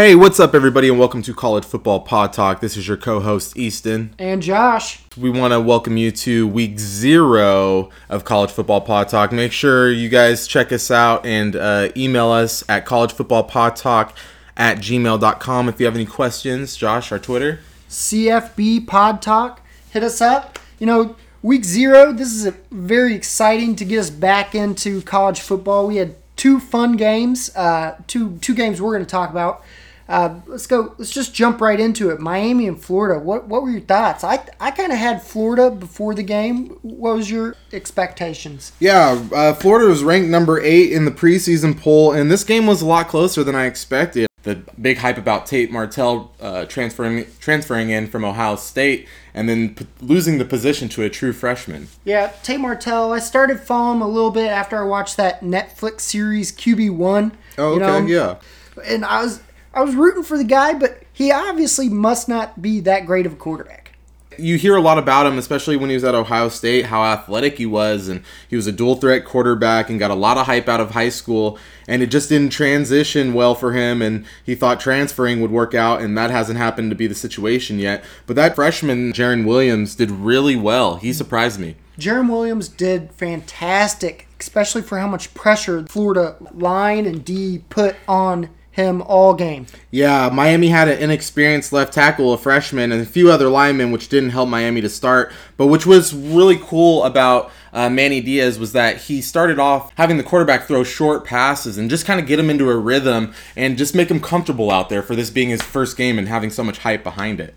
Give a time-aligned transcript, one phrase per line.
[0.00, 2.60] Hey, what's up, everybody, and welcome to College Football Pod Talk.
[2.60, 4.14] This is your co host, Easton.
[4.18, 5.02] And Josh.
[5.14, 9.30] We want to welcome you to week zero of College Football Pod Talk.
[9.30, 14.14] Make sure you guys check us out and uh, email us at collegefootballpodtalk
[14.56, 16.76] at gmail.com if you have any questions.
[16.76, 17.60] Josh, our Twitter.
[17.90, 19.60] CFB Pod Talk.
[19.90, 20.58] Hit us up.
[20.78, 25.88] You know, week zero, this is very exciting to get us back into college football.
[25.88, 29.62] We had two fun games, uh, two two games we're going to talk about.
[30.10, 30.92] Uh, let's go.
[30.98, 32.18] Let's just jump right into it.
[32.18, 33.20] Miami and Florida.
[33.20, 34.24] What what were your thoughts?
[34.24, 36.78] I I kind of had Florida before the game.
[36.82, 38.72] What was your expectations?
[38.80, 42.82] Yeah, uh, Florida was ranked number eight in the preseason poll, and this game was
[42.82, 44.26] a lot closer than I expected.
[44.42, 49.76] The big hype about Tate Martell uh, transferring transferring in from Ohio State and then
[49.76, 51.86] p- losing the position to a true freshman.
[52.04, 53.12] Yeah, Tate Martell.
[53.12, 57.30] I started following him a little bit after I watched that Netflix series QB One.
[57.58, 58.06] Oh, okay, you know?
[58.06, 58.36] yeah.
[58.84, 62.80] And I was I was rooting for the guy, but he obviously must not be
[62.80, 63.92] that great of a quarterback.
[64.38, 67.58] You hear a lot about him, especially when he was at Ohio State, how athletic
[67.58, 70.68] he was, and he was a dual threat quarterback and got a lot of hype
[70.68, 71.58] out of high school.
[71.86, 76.00] And it just didn't transition well for him, and he thought transferring would work out,
[76.00, 78.02] and that hasn't happened to be the situation yet.
[78.26, 80.96] But that freshman, Jarren Williams, did really well.
[80.96, 81.76] He surprised me.
[81.98, 88.48] Jarren Williams did fantastic, especially for how much pressure Florida line and D put on
[88.72, 89.66] him all game.
[89.90, 94.08] Yeah, Miami had an inexperienced left tackle, a freshman, and a few other linemen, which
[94.08, 95.32] didn't help Miami to start.
[95.56, 100.16] But which was really cool about uh, Manny Diaz was that he started off having
[100.16, 103.76] the quarterback throw short passes and just kind of get him into a rhythm and
[103.76, 106.64] just make him comfortable out there for this being his first game and having so
[106.64, 107.54] much hype behind it.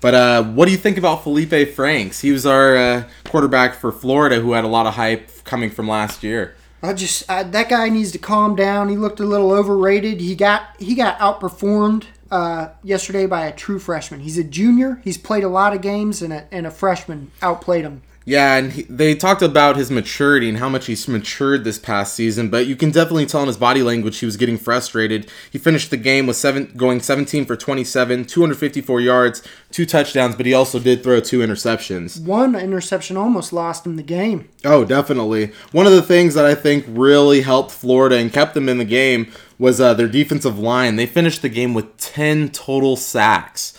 [0.00, 2.20] But uh, what do you think about Feleipe Franks?
[2.20, 5.88] He was our uh, quarterback for Florida who had a lot of hype coming from
[5.88, 6.54] last year.
[6.82, 8.88] I just I, that guy needs to calm down.
[8.88, 10.20] He looked a little overrated.
[10.20, 14.20] He got he got outperformed uh, yesterday by a true freshman.
[14.20, 15.00] He's a junior.
[15.02, 18.02] He's played a lot of games, and a, and a freshman outplayed him.
[18.28, 22.14] Yeah, and he, they talked about his maturity and how much he's matured this past
[22.14, 25.30] season, but you can definitely tell in his body language he was getting frustrated.
[25.50, 30.44] He finished the game with seven, going 17 for 27, 254 yards, two touchdowns, but
[30.44, 32.22] he also did throw two interceptions.
[32.22, 34.50] One interception almost lost him the game.
[34.62, 35.52] Oh, definitely.
[35.72, 38.84] One of the things that I think really helped Florida and kept them in the
[38.84, 40.96] game was uh, their defensive line.
[40.96, 43.76] They finished the game with 10 total sacks.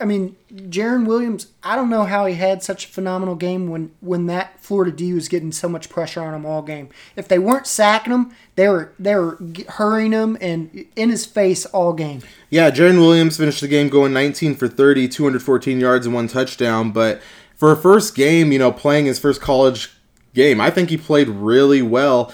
[0.00, 3.92] I mean, Jarren Williams, I don't know how he had such a phenomenal game when,
[4.00, 6.88] when that Florida D was getting so much pressure on him all game.
[7.16, 9.38] If they weren't sacking him, they were they were
[9.70, 12.22] hurrying him and in his face all game.
[12.48, 16.92] Yeah, Jarren Williams finished the game going 19 for 30, 214 yards and one touchdown.
[16.92, 17.20] But
[17.56, 19.92] for a first game, you know, playing his first college
[20.34, 22.32] game, I think he played really well.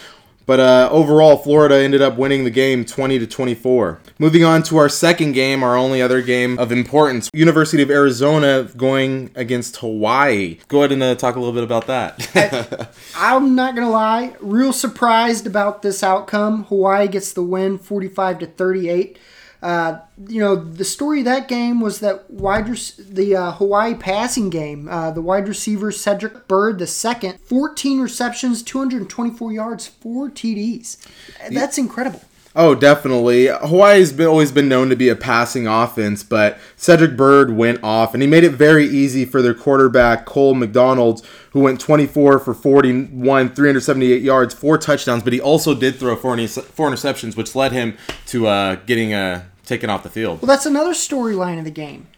[0.50, 4.00] But uh, overall, Florida ended up winning the game 20 to 24.
[4.19, 8.65] Moving on to our second game, our only other game of importance, University of Arizona
[8.77, 10.59] going against Hawaii.
[10.66, 12.91] Go ahead and uh, talk a little bit about that.
[13.15, 16.65] I, am not gonna lie, real surprised about this outcome.
[16.65, 19.21] Hawaii gets the win, 45 to 38.
[19.62, 24.48] Uh, you know, the story of that game was that wide the uh, Hawaii passing
[24.48, 31.06] game, uh, the wide receiver Cedric Byrd the second, 14 receptions, 224 yards, four TDs.
[31.50, 32.22] That's incredible.
[32.56, 33.47] Oh, definitely.
[33.47, 38.12] Hawaii's been, always been known to be a passing offense, but Cedric Byrd went off,
[38.12, 42.53] and he made it very easy for their quarterback, Cole McDonald, who went 24 for
[42.53, 47.71] 41, 378 yards, four touchdowns, but he also did throw four, four interceptions, which led
[47.71, 47.97] him
[48.27, 50.43] to uh, getting uh, taken off the field.
[50.43, 52.09] Well, that's another storyline of the game.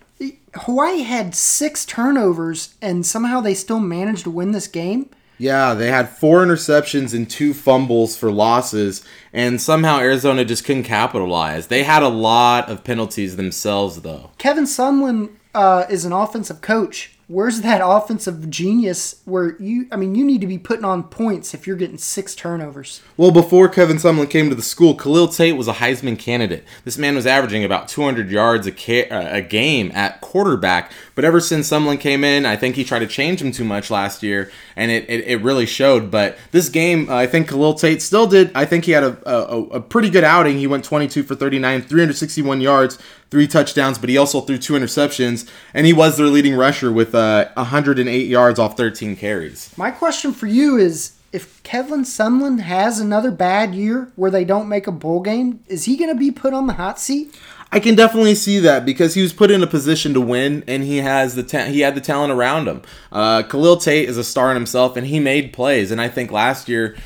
[0.55, 5.09] Hawaii had six turnovers, and somehow they still managed to win this game.
[5.39, 10.85] Yeah, they had four interceptions and two fumbles for losses, and somehow Arizona just couldn't
[10.85, 11.67] capitalize.
[11.67, 14.31] They had a lot of penalties themselves, though.
[14.39, 20.15] Kevin Sumlin uh, is an offensive coach where's that offensive genius where you I mean
[20.15, 23.00] you need to be putting on points if you're getting six turnovers.
[23.16, 26.65] Well, before Kevin Sumlin came to the school, Khalil Tate was a Heisman candidate.
[26.84, 31.24] This man was averaging about 200 yards a, ca- uh, a game at quarterback, but
[31.24, 34.22] ever since Sumlin came in, I think he tried to change him too much last
[34.22, 36.10] year, and it, it, it really showed.
[36.10, 38.51] But this game, uh, I think Khalil Tate still did.
[38.54, 40.59] I think he had a, a, a pretty good outing.
[40.59, 42.98] He went 22 for 39, 361 yards,
[43.33, 47.15] three touchdowns, but he also threw two interceptions, and he was their leading rusher with
[47.15, 49.73] uh, 108 yards off 13 carries.
[49.79, 54.69] My question for you is if Kevin Sumlin has another bad year where they don't
[54.69, 57.34] make a bowl game, is he going to be put on the hot seat?
[57.75, 60.83] I can definitely see that because he was put in a position to win, and
[60.83, 62.83] he has the ta- he had the talent around him.
[63.11, 65.91] Uh, Khalil Tate is a star in himself, and he made plays.
[65.91, 66.97] And I think last year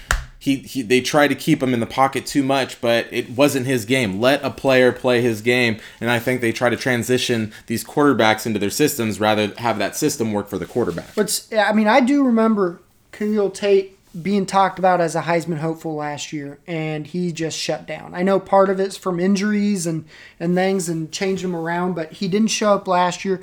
[0.47, 3.67] he, he they tried to keep him in the pocket too much, but it wasn't
[3.67, 4.21] his game.
[4.21, 8.47] Let a player play his game, and I think they try to transition these quarterbacks
[8.47, 11.17] into their systems rather have that system work for the quarterback.
[11.17, 15.97] But I mean, I do remember Khalil Tate being talked about as a Heisman hopeful
[15.97, 18.15] last year, and he just shut down.
[18.15, 20.05] I know part of it's from injuries and
[20.39, 23.43] and things and changed him around, but he didn't show up last year.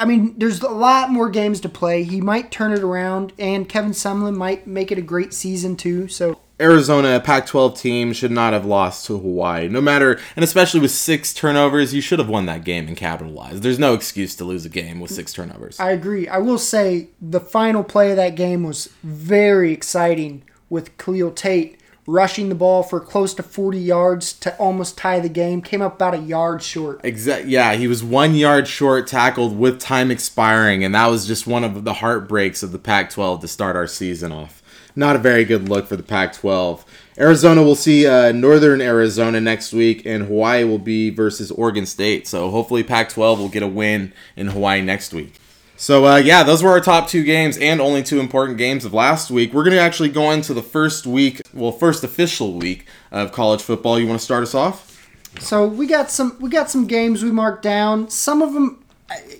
[0.00, 2.04] I mean, there's a lot more games to play.
[2.04, 6.08] He might turn it around, and Kevin Sumlin might make it a great season too.
[6.08, 9.68] So Arizona, a Pac 12 team, should not have lost to Hawaii.
[9.68, 13.62] No matter, and especially with six turnovers, you should have won that game and capitalized.
[13.62, 15.78] There's no excuse to lose a game with six turnovers.
[15.78, 16.26] I agree.
[16.28, 21.79] I will say the final play of that game was very exciting with Khalil Tate
[22.10, 25.62] rushing the ball for close to 40 yards to almost tie the game.
[25.62, 27.00] Came up about a yard short.
[27.04, 27.46] Exact.
[27.46, 31.64] Yeah, he was one yard short, tackled with time expiring, and that was just one
[31.64, 34.62] of the heartbreaks of the Pac-12 to start our season off.
[34.96, 36.84] Not a very good look for the Pac-12.
[37.18, 42.26] Arizona will see uh, Northern Arizona next week, and Hawaii will be versus Oregon State.
[42.26, 45.39] So hopefully, Pac-12 will get a win in Hawaii next week.
[45.80, 48.92] So uh, yeah, those were our top two games and only two important games of
[48.92, 49.54] last week.
[49.54, 53.98] We're gonna actually go into the first week, well, first official week of college football.
[53.98, 55.08] You want to start us off?
[55.38, 58.10] So we got some we got some games we marked down.
[58.10, 58.84] Some of them,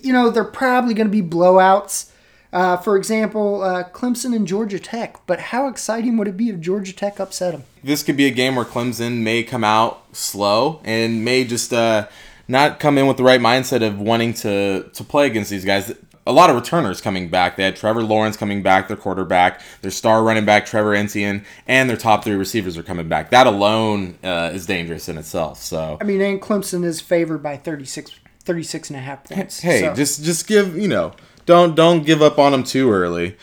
[0.00, 2.10] you know, they're probably going to be blowouts.
[2.54, 5.18] Uh, for example, uh, Clemson and Georgia Tech.
[5.26, 7.64] But how exciting would it be if Georgia Tech upset them?
[7.84, 12.08] This could be a game where Clemson may come out slow and may just uh,
[12.48, 15.92] not come in with the right mindset of wanting to to play against these guys
[16.30, 17.56] a lot of returners coming back.
[17.56, 21.90] They had Trevor Lawrence coming back, their quarterback, their star running back Trevor Etienne, and
[21.90, 23.30] their top three receivers are coming back.
[23.30, 25.60] That alone uh, is dangerous in itself.
[25.60, 28.12] So I mean, and Clemson is favored by 36,
[28.44, 29.60] 36 and a half points.
[29.60, 29.94] Hey, so.
[29.94, 31.12] just just give you know
[31.46, 33.36] don't don't give up on them too early.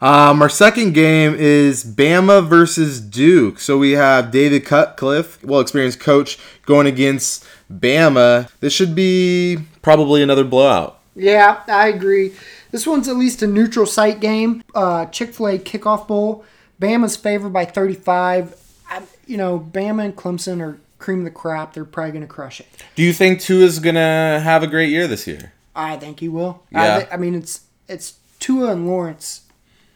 [0.00, 3.58] Um, our second game is Bama versus Duke.
[3.58, 8.48] So we have David Cutcliffe, well experienced coach, going against Bama.
[8.60, 10.97] This should be probably another blowout.
[11.18, 12.32] Yeah, I agree.
[12.70, 14.62] This one's at least a neutral site game.
[14.74, 16.44] Uh, Chick fil A kickoff bowl.
[16.80, 18.54] Bama's favored by 35.
[18.90, 21.74] I, you know, Bama and Clemson are cream of the crop.
[21.74, 22.66] They're probably going to crush it.
[22.94, 24.00] Do you think Tua is going to
[24.42, 25.52] have a great year this year?
[25.74, 26.62] I think he will.
[26.70, 26.82] Yeah.
[26.96, 29.42] I, th- I mean, it's it's Tua and Lawrence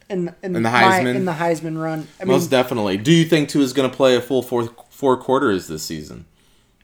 [0.09, 1.15] in, in, In the my- Heisman?
[1.15, 2.07] in the Heisman run.
[2.19, 2.97] I mean, Most definitely.
[2.97, 6.25] Do you think Tua is going to play a full four four quarters this season?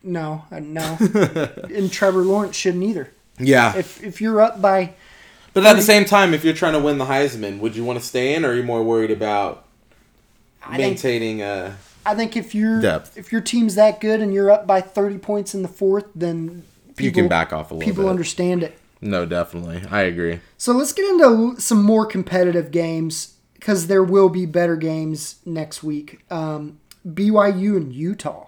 [0.02, 0.96] no, uh, no.
[1.74, 3.10] and Trevor Lawrence shouldn't either.
[3.40, 3.76] Yeah.
[3.76, 4.94] If if you're up by
[5.54, 7.98] But at the same time, if you're trying to win the Heisman, would you want
[7.98, 9.64] to stay in, or are you more worried about
[10.62, 11.74] I think maintaining uh
[12.06, 13.16] I think if you're Depth.
[13.18, 16.62] if your team's that good and you're up by 30 points in the fourth, then
[16.96, 18.10] people, you can back off a little people bit.
[18.10, 18.78] understand it.
[19.02, 19.82] no, definitely.
[19.90, 20.40] I agree.
[20.56, 25.82] So let's get into some more competitive games because there will be better games next
[25.82, 26.20] week.
[26.30, 28.46] Um, BYU and Utah.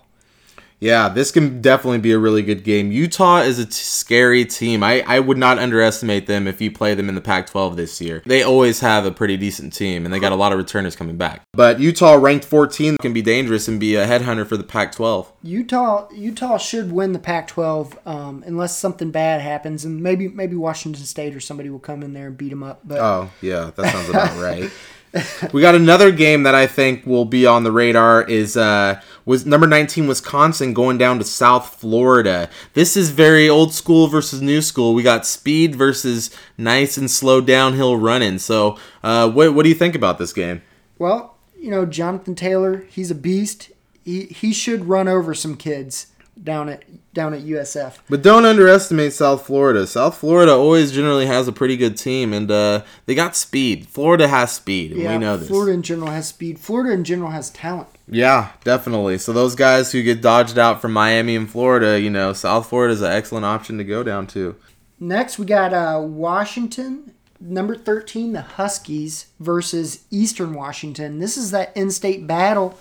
[0.82, 2.90] Yeah, this can definitely be a really good game.
[2.90, 4.82] Utah is a t- scary team.
[4.82, 8.00] I, I would not underestimate them if you play them in the Pac 12 this
[8.00, 8.20] year.
[8.26, 11.16] They always have a pretty decent team, and they got a lot of returners coming
[11.16, 11.42] back.
[11.52, 15.32] But Utah, ranked 14, can be dangerous and be a headhunter for the Pac 12.
[15.44, 21.04] Utah Utah should win the Pac-12 um, unless something bad happens, and maybe maybe Washington
[21.04, 22.80] State or somebody will come in there and beat them up.
[22.84, 24.70] But Oh, yeah, that sounds about right.
[25.52, 29.44] We got another game that I think will be on the radar is uh was
[29.44, 32.48] number 19 Wisconsin going down to South Florida.
[32.74, 34.94] This is very old school versus new school.
[34.94, 38.38] We got speed versus nice and slow downhill running.
[38.38, 40.62] So, uh what what do you think about this game?
[40.98, 43.70] well, you know Jonathan Taylor, he's a beast.
[44.04, 46.06] He he should run over some kids
[46.42, 47.98] down at down at USF.
[48.08, 49.86] But don't underestimate South Florida.
[49.86, 53.86] South Florida always generally has a pretty good team and uh they got speed.
[53.88, 55.48] Florida has speed, Yeah, we know this.
[55.48, 56.58] Florida in general has speed.
[56.58, 57.88] Florida in general has talent.
[58.08, 59.18] Yeah, definitely.
[59.18, 62.92] So those guys who get dodged out from Miami and Florida, you know, South Florida
[62.94, 64.56] is an excellent option to go down to.
[64.98, 71.18] Next, we got uh, Washington, number 13, the Huskies versus Eastern Washington.
[71.18, 72.78] This is that in state battle,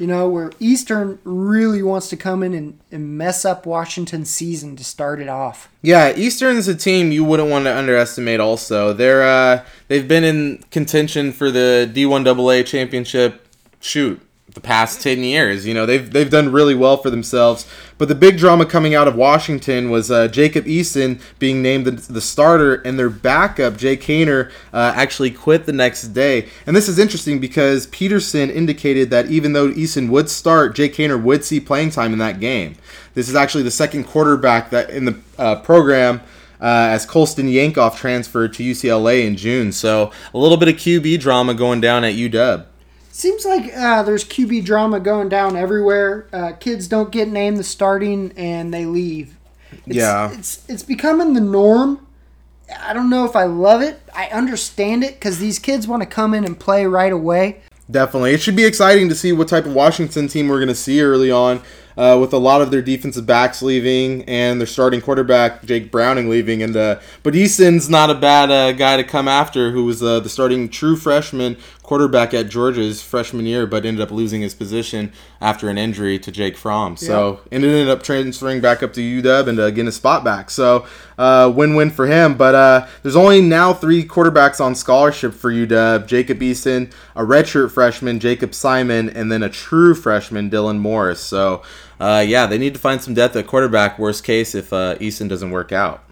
[0.00, 4.74] you know, where Eastern really wants to come in and, and mess up Washington's season
[4.76, 5.70] to start it off.
[5.82, 8.40] Yeah, Eastern's a team you wouldn't want to underestimate.
[8.40, 13.46] Also, they're uh, they've been in contention for the D1AA championship.
[13.78, 14.20] Shoot,
[14.54, 17.66] the past ten years, you know they've they've done really well for themselves.
[17.98, 21.90] But the big drama coming out of Washington was uh, Jacob Eason being named the,
[21.90, 26.48] the starter, and their backup Jake Haener uh, actually quit the next day.
[26.66, 31.22] And this is interesting because Petersen indicated that even though Eason would start, Jake Haener
[31.22, 32.76] would see playing time in that game.
[33.14, 36.22] This is actually the second quarterback that in the uh, program.
[36.62, 41.18] Uh, as Colson Yankoff transferred to UCLA in June, so a little bit of QB
[41.18, 42.66] drama going down at UW.
[43.12, 46.28] Seems like uh, there's QB drama going down everywhere.
[46.32, 49.36] Uh, kids don't get named the starting and they leave.
[49.86, 50.32] It's, Yeah.
[50.32, 52.06] it's it's becoming the norm.
[52.80, 54.00] I don't know if I love it.
[54.14, 57.62] I understand it because these kids want to come in and play right away.
[57.90, 58.32] Definitely.
[58.32, 61.00] It should be exciting to see what type of Washington team we're going to see
[61.02, 61.60] early on
[62.00, 66.30] uh, with a lot of their defensive backs leaving and their starting quarterback, Jake Browning,
[66.30, 66.62] leaving.
[66.62, 70.18] And uh, But Eason's not a bad uh, guy to come after, who was uh,
[70.20, 75.12] the starting true freshman quarterback at Georgia's freshman year, but ended up losing his position
[75.40, 76.96] after an injury to Jake Fromm.
[76.96, 80.22] So, and it ended up transferring back up to UW and uh, getting a spot
[80.22, 80.50] back.
[80.50, 80.86] So,
[81.18, 82.36] uh, win-win for him.
[82.36, 87.72] But uh, there's only now three quarterbacks on scholarship for UW: Jacob Eason, a redshirt
[87.72, 91.20] freshman, Jacob Sirmon, and then a true freshman, Dylan Morris.
[91.20, 91.62] So,
[92.00, 93.98] uh, yeah, they need to find some depth at quarterback.
[93.98, 96.02] Worst case, if uh, Eason doesn't work out.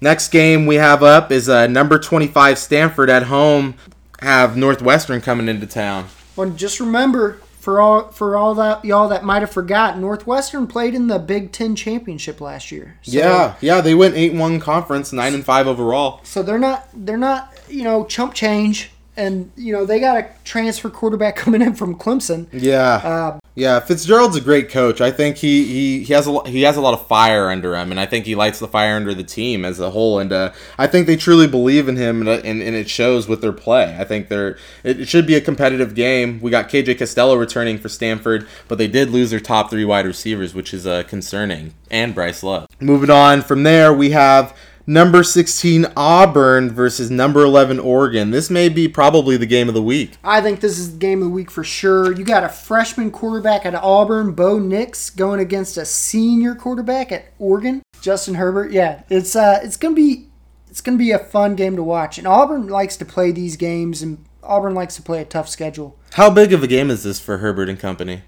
[0.00, 3.74] Next game we have up is uh, number 25 Stanford at home.
[4.20, 6.08] Have Northwestern coming into town.
[6.36, 10.94] Well, just remember for all for all that y'all that might have forgot, Northwestern played
[10.94, 12.98] in the Big Ten championship last year.
[13.02, 16.20] So, yeah, yeah, they went eight one conference, nine and five overall.
[16.22, 20.28] So they're not they're not you know chump change, and you know they got a
[20.44, 22.46] transfer quarterback coming in from Clemson.
[22.52, 23.80] Yeah, Uh, yeah.
[23.80, 25.00] Fitzgerald's a great coach.
[25.00, 27.90] I think he he, he has a he has a lot of fire under him,
[27.90, 30.18] and I think he lights the fire under the team as a whole.
[30.18, 33.28] And uh, I think they truly believe in him, and, uh, and, and it shows
[33.28, 33.96] with their play.
[33.98, 36.40] I think they're it, should be a competitive game.
[36.40, 40.06] We got KJ Costello returning for Stanford, but they did lose their top three wide
[40.06, 42.66] receivers, which is uh, concerning, and Bryce Love.
[42.80, 44.56] Moving on from there, we have.
[44.90, 48.32] Number 16 Auburn versus number 11 Oregon.
[48.32, 50.16] This may be probably the game of the week.
[50.24, 52.12] I think this is the game of the week for sure.
[52.12, 57.26] You got a freshman quarterback at Auburn, Bo Nix, going against a senior quarterback at
[57.38, 58.72] Oregon, Justin Herbert.
[58.72, 60.26] Yeah, it's uh, it's gonna be
[60.68, 62.18] it's gonna be a fun game to watch.
[62.18, 65.96] And Auburn likes to play these games, and Auburn likes to play a tough schedule.
[66.14, 68.22] How big of a game is this for Herbert and company?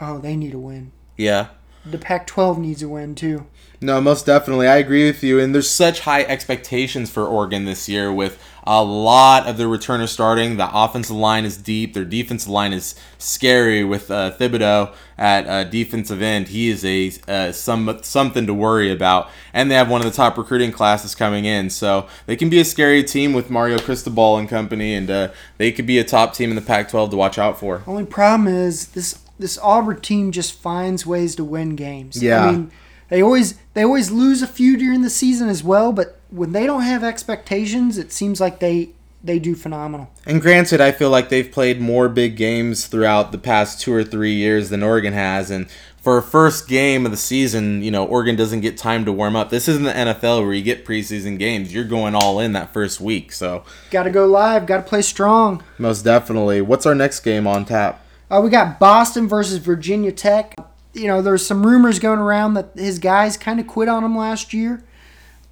[0.00, 0.90] Oh, they need a win.
[1.16, 1.50] Yeah.
[1.84, 3.46] The Pac-12 needs a win too.
[3.82, 4.68] No, most definitely.
[4.68, 5.40] I agree with you.
[5.40, 10.10] And there's such high expectations for Oregon this year with a lot of the returners
[10.10, 10.58] starting.
[10.58, 11.94] The offensive line is deep.
[11.94, 16.48] Their defensive line is scary with uh, Thibodeaux at uh, defensive end.
[16.48, 19.30] He is a uh, some something to worry about.
[19.54, 22.60] And they have one of the top recruiting classes coming in, so they can be
[22.60, 26.34] a scary team with Mario Cristobal and company, and uh, they could be a top
[26.34, 27.82] team in the Pac-12 to watch out for.
[27.86, 32.22] Only problem is this this Auburn team just finds ways to win games.
[32.22, 32.44] Yeah.
[32.46, 32.70] I mean,
[33.08, 36.66] they always they always lose a few during the season as well, but when they
[36.66, 38.90] don't have expectations, it seems like they
[39.22, 40.10] they do phenomenal.
[40.24, 44.04] And granted, I feel like they've played more big games throughout the past two or
[44.04, 45.50] three years than Oregon has.
[45.50, 45.68] And
[45.98, 49.36] for a first game of the season, you know, Oregon doesn't get time to warm
[49.36, 49.50] up.
[49.50, 51.74] This isn't the NFL where you get preseason games.
[51.74, 53.32] You're going all in that first week.
[53.32, 54.64] So, Got to go live.
[54.64, 55.62] Got to play strong.
[55.76, 56.62] most definitely.
[56.62, 58.02] What's our next game on tap?
[58.30, 60.54] Uh, we got Boston versus Virginia Tech.
[60.92, 64.16] You know, there's some rumors going around that his guys kind of quit on him
[64.16, 64.84] last year.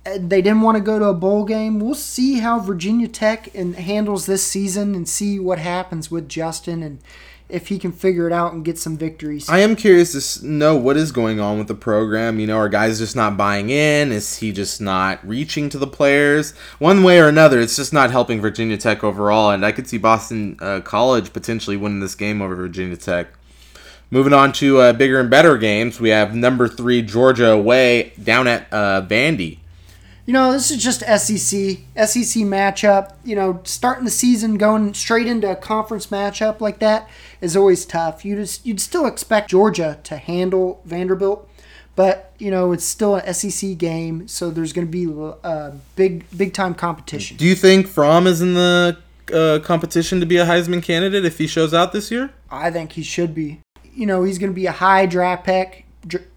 [0.04, 1.80] They didn't want to go to a bowl game.
[1.80, 6.82] We'll see how Virginia Tech and handles this season and see what happens with Justin
[6.82, 7.00] and
[7.48, 9.48] if he can figure it out and get some victories.
[9.48, 12.38] I am curious to know what is going on with the program.
[12.38, 14.12] You know, are guys just not buying in?
[14.12, 16.52] Is he just not reaching to the players?
[16.78, 19.50] One way or another, it's just not helping Virginia Tech overall.
[19.50, 23.28] And I could see Boston uh, College potentially winning this game over Virginia Tech.
[24.10, 28.46] Moving on to uh, bigger and better games, we have number three Georgia away down
[28.46, 29.58] at uh, Vandy.
[30.28, 33.14] You know, this is just SEC, SEC matchup.
[33.24, 37.08] You know, starting the season going straight into a conference matchup like that
[37.40, 38.26] is always tough.
[38.26, 41.48] You just you'd still expect Georgia to handle Vanderbilt,
[41.96, 45.10] but you know it's still an SEC game, so there's going to be
[45.42, 47.38] uh, big big time competition.
[47.38, 48.98] Do you think Fromm is in the
[49.32, 52.34] uh, competition to be a Heisman candidate if he shows out this year?
[52.50, 53.62] I think he should be.
[53.94, 55.86] You know, he's going to be a high draft pick.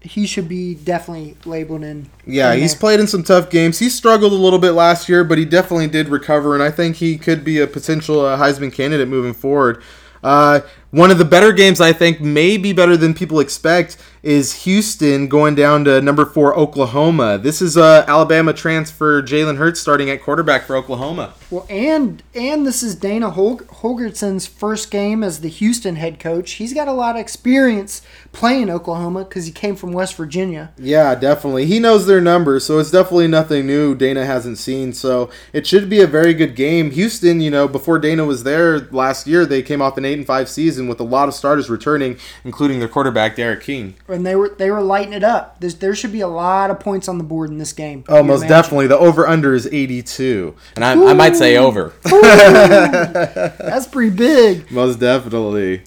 [0.00, 2.10] He should be definitely labeled in.
[2.26, 2.80] Yeah, in he's there.
[2.80, 3.78] played in some tough games.
[3.78, 6.96] He struggled a little bit last year, but he definitely did recover, and I think
[6.96, 9.82] he could be a potential uh, Heisman candidate moving forward.
[10.22, 10.60] Uh,
[10.92, 15.26] one of the better games I think may be better than people expect is Houston
[15.26, 17.38] going down to number four Oklahoma.
[17.38, 21.34] This is uh, Alabama transfer Jalen Hurts starting at quarterback for Oklahoma.
[21.50, 26.52] Well, and and this is Dana Hol- Holgorsen's first game as the Houston head coach.
[26.52, 30.72] He's got a lot of experience playing Oklahoma because he came from West Virginia.
[30.78, 31.66] Yeah, definitely.
[31.66, 34.92] He knows their numbers, so it's definitely nothing new Dana hasn't seen.
[34.92, 36.92] So it should be a very good game.
[36.92, 40.26] Houston, you know, before Dana was there last year, they came off an eight and
[40.26, 43.94] five season with a lot of starters returning, including their quarterback D'Eriq King.
[44.08, 45.60] and they were they were lighting it up.
[45.60, 48.04] There's, there should be a lot of points on the board in this game.
[48.08, 48.48] Oh, most imagine?
[48.48, 48.86] definitely.
[48.88, 50.54] The over under is 82.
[50.76, 51.92] And I, I might say over.
[52.04, 54.70] That's pretty big.
[54.70, 55.82] Most definitely.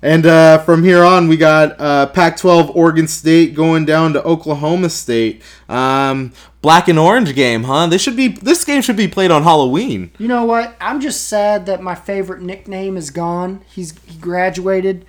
[0.00, 4.90] And uh, from here on, we got uh, Pac-12 Oregon State going down to Oklahoma
[4.90, 5.42] State.
[5.68, 7.88] Um, black and orange game, huh?
[7.88, 10.12] This should be this game should be played on Halloween.
[10.18, 10.76] You know what?
[10.80, 13.62] I'm just sad that my favorite nickname is gone.
[13.68, 15.04] He's he graduated.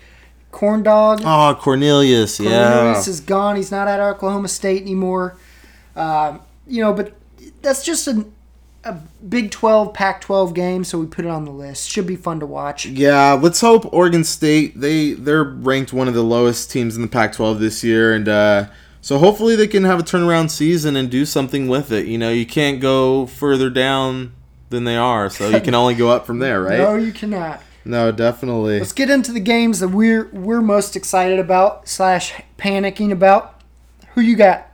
[0.51, 1.21] Corn dog.
[1.23, 2.73] Oh, Cornelius, yeah.
[2.73, 3.55] Cornelius is gone.
[3.55, 5.37] He's not at Oklahoma State anymore.
[5.95, 7.13] Um, you know, but
[7.61, 8.25] that's just a,
[8.83, 8.93] a
[9.27, 11.89] Big 12, Pac 12 game, so we put it on the list.
[11.89, 12.85] Should be fun to watch.
[12.85, 17.07] Yeah, let's hope Oregon State they they're ranked one of the lowest teams in the
[17.07, 18.67] Pac-12 this year, and uh,
[19.01, 22.05] so hopefully they can have a turnaround season and do something with it.
[22.05, 24.33] You know, you can't go further down
[24.69, 26.79] than they are, so you can only go up from there, right?
[26.79, 27.61] No, you cannot.
[27.83, 28.79] No, definitely.
[28.79, 33.61] Let's get into the games that we're we're most excited about slash panicking about.
[34.13, 34.68] Who you got?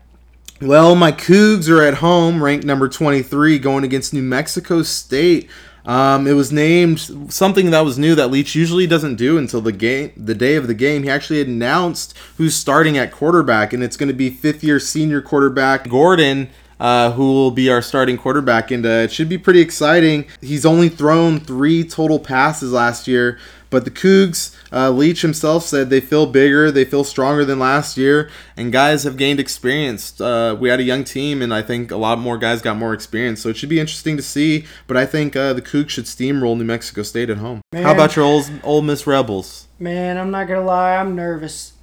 [0.61, 5.49] Well, my Cougs are at home, ranked number 23, going against New Mexico State.
[5.83, 9.73] Um, it was named something that was new that Leach usually doesn't do until the
[9.73, 11.03] game, the day of the game.
[11.03, 15.89] He actually announced who's starting at quarterback, and it's going to be fifth-year senior quarterback
[15.89, 20.25] Gordon, uh, who will be our starting quarterback, and uh, it should be pretty exciting.
[20.39, 23.37] He's only thrown three total passes last year,
[23.69, 27.97] but the Cougs, uh, Leach himself said they feel bigger, they feel stronger than last
[27.97, 30.19] year, and guys have gained experience.
[30.19, 32.93] Uh, we had a young team, and I think a lot more guys got more
[32.93, 34.65] experience, so it should be interesting to see.
[34.87, 37.61] But I think uh, the Cougs should steamroll New Mexico State at home.
[37.73, 39.67] How about your old, old Miss Rebels?
[39.79, 41.73] Man, I'm not gonna lie, I'm nervous.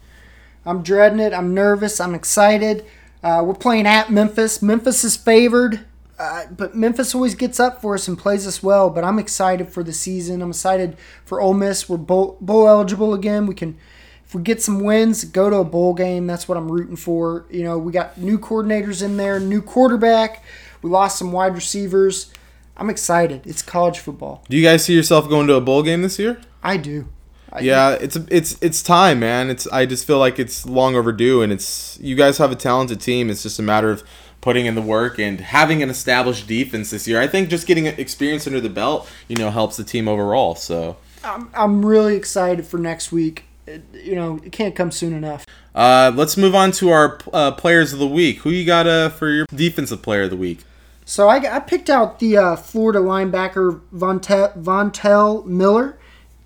[0.65, 1.33] I'm dreading it.
[1.33, 2.01] I'm nervous.
[2.01, 2.85] I'm excited.
[3.23, 4.62] Uh, we're playing at Memphis.
[4.62, 5.81] Memphis is favored,
[6.23, 8.91] uh, but Memphis always gets up for us and plays us well.
[8.91, 10.41] But I'm excited for the season.
[10.41, 11.88] I'm excited for Ole Miss.
[11.88, 13.47] We're bowl, bowl eligible again.
[13.47, 13.76] We can,
[14.25, 16.29] if we get some wins, go to a bowl game.
[16.29, 17.47] That's what I'm rooting for.
[17.50, 20.45] You know, we got new coordinators in there, new quarterback.
[20.81, 22.33] We lost some wide receivers.
[22.76, 23.45] I'm excited.
[23.45, 24.45] It's college football.
[24.49, 26.41] Do you guys see yourself going to a bowl game this year?
[26.62, 27.09] I do.
[27.52, 29.50] I Yeah, it's it's it's time, man.
[29.50, 33.00] It's I just feel like it's long overdue, and it's you guys have a talented
[33.00, 33.29] team.
[33.29, 34.02] It's just a matter of
[34.43, 37.19] putting in the work and having an established defense this year.
[37.21, 40.55] I think just getting experience under the belt, you know, helps the team overall.
[40.57, 43.45] So, I'm, I'm really excited for next week.
[43.66, 45.47] It- you know, it can't come soon enough.
[45.75, 48.40] uh, let's move on to our uh, players of the week.
[48.40, 50.64] Who you got uh, for your defensive player of the week?
[51.05, 55.97] So I, I picked out the uh, Florida linebacker Ventrell, Ventrell Miller.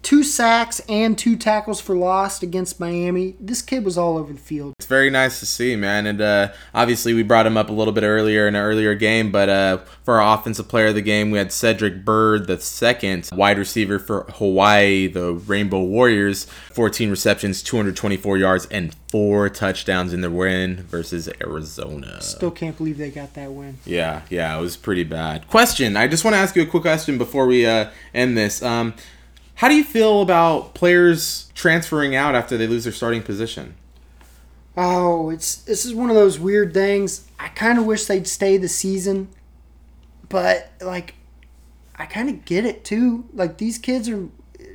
[0.06, 3.34] Two sacks and two tackles for loss against Miami.
[3.40, 4.74] This kid was all over the field.
[4.78, 6.06] It's very nice to see, man.
[6.06, 9.32] And uh, obviously, we brought him up a little bit earlier in an earlier game,
[9.32, 13.28] but uh, for our offensive player of the game, we had Cedric Byrd, the second
[13.32, 16.46] wide receiver for Hawaii, the Rainbow Warriors.
[16.72, 22.20] 14 receptions, 224 yards, and four touchdowns in the win versus Arizona.
[22.22, 23.78] Still can't believe they got that win.
[23.84, 25.48] Yeah, yeah, it was pretty bad.
[25.48, 28.62] Question: I just want to ask you a quick question before we uh, end this.
[28.62, 28.94] Um,
[29.56, 33.74] how do you feel about players transferring out after they lose their starting position?
[34.76, 37.26] Oh, it's this is one of those weird things.
[37.40, 39.28] I kind of wish they'd stay the season,
[40.28, 41.14] but like,
[41.96, 43.24] I kind of get it too.
[43.32, 44.28] Like these kids are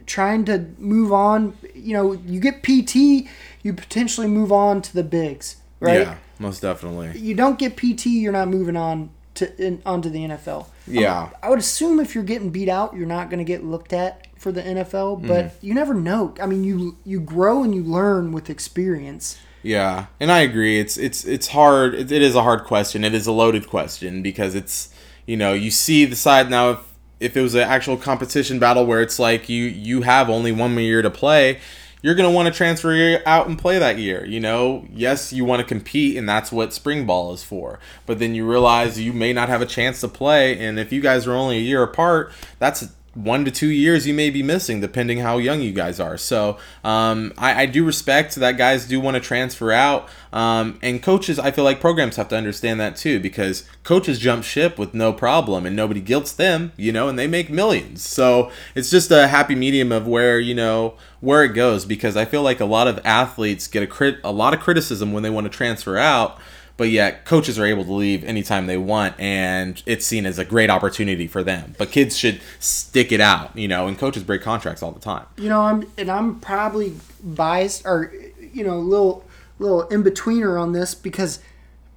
[0.08, 1.56] trying to move on.
[1.76, 3.30] You know, you get PT,
[3.62, 6.00] you potentially move on to the bigs, right?
[6.00, 7.20] Yeah, most definitely.
[7.20, 10.68] You don't get PT, you're not moving on to in, onto the NFL.
[10.88, 11.30] Yeah.
[11.42, 14.28] I would assume if you're getting beat out, you're not going to get looked at
[14.38, 15.66] for the NFL, but Mm-hmm.
[15.66, 16.34] you never know.
[16.42, 19.38] I mean, you you grow and you learn with experience.
[19.64, 20.80] Yeah, and I agree.
[20.80, 21.94] It's it's it's hard.
[21.94, 23.04] It, it is a hard question.
[23.04, 24.90] It is a loaded question because it's
[25.28, 26.72] you know you see the side now.
[26.72, 26.80] If
[27.20, 30.72] if it was an actual competition battle where it's like you you have only one
[30.74, 31.60] more year to play,
[32.02, 34.26] you're gonna want to transfer out and play that year.
[34.26, 37.80] You know, yes, you want to compete, and that's what spring ball is for.
[38.06, 41.02] But then you realize you may not have a chance to play, and if you
[41.02, 44.80] guys are only a year apart, that's one to two years you may be missing
[44.80, 46.18] depending how young you guys are.
[46.18, 51.04] So um, I, I do respect that guys do want to transfer out um, and
[51.04, 54.94] coaches i feel like programs have to understand that too because coaches jump ship with
[54.94, 58.08] no problem and nobody guilts them you know and they make millions.
[58.08, 62.26] So it's just a happy medium of where you know where it goes because i
[62.26, 65.30] feel like a lot of athletes get a crit a lot of criticism when they
[65.30, 66.40] want to transfer out
[66.82, 70.44] but yet coaches are able to leave anytime they want and it's seen as a
[70.44, 74.42] great opportunity for them but kids should stick it out you know and coaches break
[74.42, 78.12] contracts all the time You know, I'm and I'm probably biased or
[78.54, 79.26] you know, a little
[79.60, 81.40] little in betweener on this because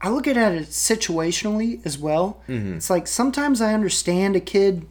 [0.00, 2.42] I look at it situationally as well.
[2.48, 2.74] Mm-hmm.
[2.74, 4.86] It's like sometimes I understand a kid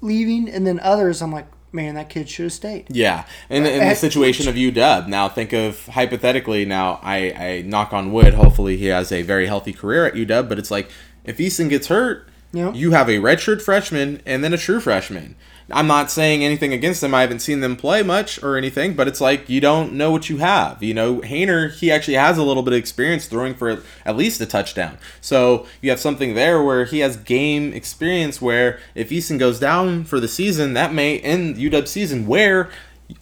[0.00, 2.86] leaving, and then others I'm like, man, that kid should have stayed.
[2.88, 6.64] Yeah, in, in the situation of UW, now think of hypothetically.
[6.64, 8.34] Now, I, I knock on wood.
[8.34, 10.48] Hopefully, he has a very healthy career at UW.
[10.48, 10.90] But it's like
[11.24, 12.72] if Eason gets hurt, Yeah.
[12.72, 15.36] you have a redshirt freshman and then a true freshman.
[15.72, 17.14] I'm not saying anything against them.
[17.14, 20.28] I haven't seen them play much or anything, but it's like you don't know what
[20.28, 20.82] you have.
[20.82, 24.40] You know, Haener, he actually has a little bit of experience throwing for at least
[24.40, 24.98] a touchdown.
[25.20, 30.04] So you have something there where he has game experience where if Eason goes down
[30.04, 32.68] for the season, that may end UW season where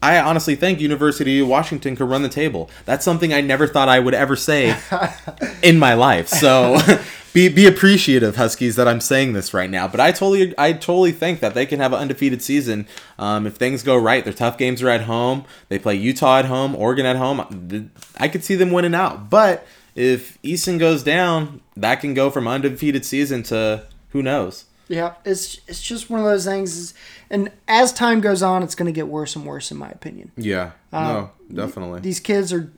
[0.03, 2.71] I honestly think University of Washington could run the table.
[2.85, 4.77] That's something I never thought I would ever say
[5.63, 6.29] in my life.
[6.29, 6.79] So
[7.33, 9.87] be be appreciative, Huskies, that I'm saying this right now.
[9.89, 12.87] But I totally I totally think that they can have an undefeated season
[13.19, 14.25] um, if things go right.
[14.25, 15.45] Their tough games are at home.
[15.69, 17.91] They play Utah at home, Oregon at home.
[18.19, 19.31] I could see them winning out.
[19.31, 24.65] But if Eason goes down, that can go from undefeated season to who knows.
[24.89, 26.77] Yeah, it's it's just one of those things.
[26.77, 26.95] is-
[27.29, 30.33] And as time goes on, it's going to get worse and worse, in my opinion.
[30.37, 30.71] Yeah.
[30.93, 32.01] no, definitely.
[32.01, 32.73] These kids are,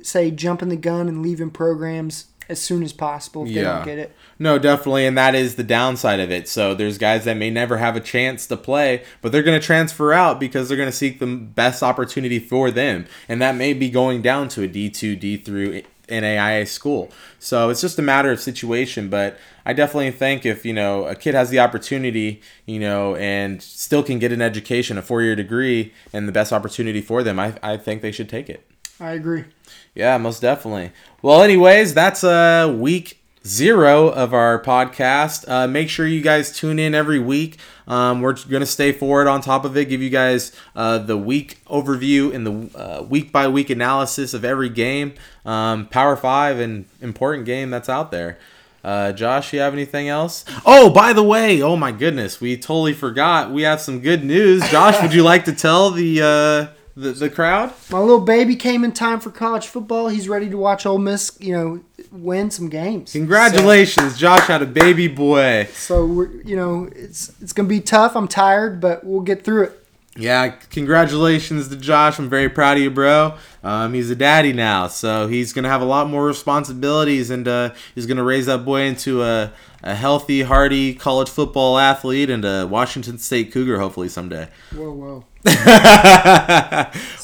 [0.00, 3.98] say, jumping the gun and leaving programs as soon as possible if they don't get
[3.98, 4.14] it.
[4.38, 6.48] No, definitely, and that is the downside of it.
[6.48, 9.66] So there's guys that may never have a chance to play, but they're going to
[9.66, 13.72] transfer out because they're going to seek the best opportunity for them, and that may
[13.72, 17.10] be going down to a D2, D through NAIA school.
[17.38, 21.14] So it's just a matter of situation, but I definitely think if, you know, a
[21.14, 25.92] kid has the opportunity, you know, and still can get an education, a four-year degree,
[26.12, 28.64] and the best opportunity for them, I, I think they should take it.
[29.00, 29.44] I agree.
[29.94, 30.92] Yeah, most definitely.
[31.22, 35.48] Well, anyways, that's uh week zero of our podcast.
[35.48, 37.58] Uh, make sure you guys tune in every week.
[37.86, 41.58] Um, we're gonna stay forward on top of it, give you guys uh, the week
[41.66, 46.86] overview and the uh, week by week analysis of every game, um, Power Five and
[47.00, 48.38] important game that's out there.
[48.82, 50.44] Uh, Josh, you have anything else?
[50.64, 53.50] Oh, by the way, oh my goodness, we totally forgot.
[53.50, 54.68] We have some good news.
[54.70, 57.72] Josh, would you like to tell the uh, the, the crowd?
[57.90, 60.08] My little baby came in time for college football.
[60.08, 61.80] He's ready to watch Ole Miss, you know,
[62.10, 63.12] win some games.
[63.12, 65.68] Congratulations, Josh had a baby boy.
[65.72, 68.16] So, we're, you know, it's it's gonna be tough.
[68.16, 69.82] I'm tired, but we'll get through it.
[70.18, 72.18] Yeah, congratulations to Josh.
[72.18, 73.34] I'm very proud of you, bro.
[73.62, 77.74] Um, he's a daddy now, so he's gonna have a lot more responsibilities, and uh,
[77.94, 82.66] he's gonna raise that boy into a, a healthy, hearty college football athlete and a
[82.66, 84.48] Washington State Cougar, hopefully someday.
[84.74, 85.24] Whoa, whoa.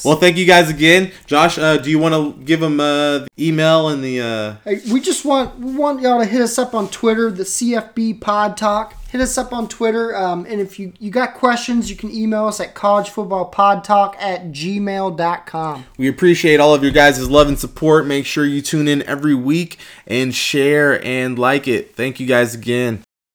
[0.05, 1.57] well, thank you guys again, Josh.
[1.57, 4.21] Uh, do you want to give him uh, the email and the?
[4.21, 4.55] Uh...
[4.63, 8.21] Hey, we just want we want y'all to hit us up on Twitter, the CFB
[8.21, 8.95] Pod Talk.
[9.09, 12.47] Hit us up on Twitter, um, and if you, you got questions, you can email
[12.47, 15.85] us at collegefootballpodtalk at gmail.com.
[15.97, 18.07] We appreciate all of your guys' love and support.
[18.07, 21.95] Make sure you tune in every week and share and like it.
[21.95, 23.03] Thank you guys again.